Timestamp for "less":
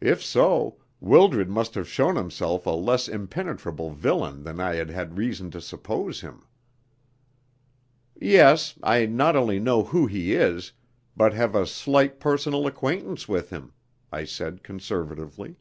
2.70-3.06